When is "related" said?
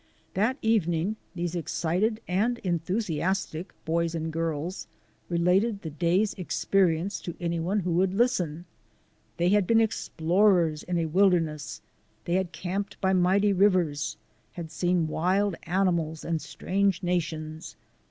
5.29-5.83